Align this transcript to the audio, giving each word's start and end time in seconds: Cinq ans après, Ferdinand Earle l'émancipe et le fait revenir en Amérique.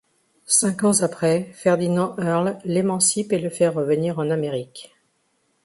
Cinq 0.47 0.83
ans 0.83 1.03
après, 1.03 1.51
Ferdinand 1.53 2.15
Earle 2.17 2.57
l'émancipe 2.65 3.33
et 3.33 3.37
le 3.37 3.51
fait 3.51 3.67
revenir 3.67 4.17
en 4.17 4.31
Amérique. 4.31 4.91